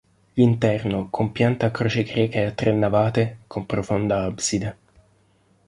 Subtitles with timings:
[0.33, 4.75] L'interno, con pianta a croce greca e a tre navate, con profonda abside.